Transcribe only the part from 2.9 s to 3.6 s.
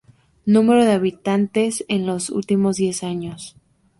años.